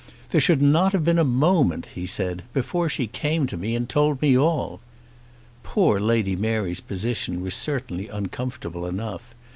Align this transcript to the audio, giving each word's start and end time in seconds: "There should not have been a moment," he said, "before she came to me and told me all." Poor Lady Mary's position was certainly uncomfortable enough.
"There 0.31 0.41
should 0.41 0.63
not 0.63 0.93
have 0.93 1.03
been 1.05 1.19
a 1.19 1.23
moment," 1.23 1.85
he 1.93 2.07
said, 2.07 2.41
"before 2.53 2.89
she 2.89 3.05
came 3.05 3.45
to 3.45 3.55
me 3.55 3.75
and 3.75 3.87
told 3.87 4.19
me 4.19 4.35
all." 4.35 4.79
Poor 5.61 5.99
Lady 5.99 6.35
Mary's 6.35 6.81
position 6.81 7.39
was 7.39 7.53
certainly 7.53 8.07
uncomfortable 8.07 8.87
enough. 8.87 9.35